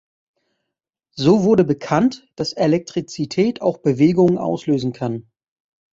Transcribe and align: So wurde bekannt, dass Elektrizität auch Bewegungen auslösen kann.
So 1.13 1.43
wurde 1.43 1.63
bekannt, 1.63 2.27
dass 2.35 2.53
Elektrizität 2.53 3.61
auch 3.61 3.77
Bewegungen 3.77 4.39
auslösen 4.39 4.93
kann. 4.93 5.29